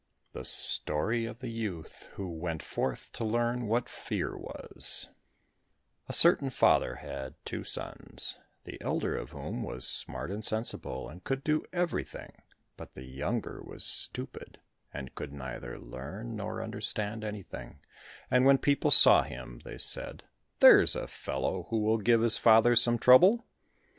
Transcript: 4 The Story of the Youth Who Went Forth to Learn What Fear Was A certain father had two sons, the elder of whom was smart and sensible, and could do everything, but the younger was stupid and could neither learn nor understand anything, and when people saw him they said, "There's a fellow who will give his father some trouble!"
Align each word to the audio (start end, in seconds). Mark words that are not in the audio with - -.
4 0.33 0.41
The 0.41 0.45
Story 0.45 1.25
of 1.27 1.41
the 1.41 1.49
Youth 1.51 2.09
Who 2.13 2.27
Went 2.27 2.63
Forth 2.63 3.11
to 3.11 3.23
Learn 3.23 3.67
What 3.67 3.87
Fear 3.87 4.35
Was 4.35 5.09
A 6.09 6.13
certain 6.13 6.49
father 6.49 6.95
had 6.95 7.35
two 7.45 7.63
sons, 7.63 8.39
the 8.63 8.81
elder 8.81 9.15
of 9.15 9.29
whom 9.29 9.61
was 9.61 9.87
smart 9.87 10.31
and 10.31 10.43
sensible, 10.43 11.07
and 11.07 11.23
could 11.23 11.43
do 11.43 11.63
everything, 11.71 12.41
but 12.77 12.95
the 12.95 13.05
younger 13.05 13.61
was 13.61 13.85
stupid 13.85 14.59
and 14.91 15.13
could 15.13 15.31
neither 15.31 15.77
learn 15.77 16.35
nor 16.35 16.63
understand 16.63 17.23
anything, 17.23 17.77
and 18.31 18.43
when 18.47 18.57
people 18.57 18.89
saw 18.89 19.21
him 19.21 19.59
they 19.63 19.77
said, 19.77 20.23
"There's 20.61 20.95
a 20.95 21.05
fellow 21.07 21.67
who 21.69 21.77
will 21.77 21.99
give 21.99 22.21
his 22.21 22.39
father 22.39 22.75
some 22.75 22.97
trouble!" 22.97 23.45